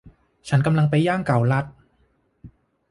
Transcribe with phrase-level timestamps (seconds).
[0.47, 1.65] ฉันกำลังไปย่างเกาลัด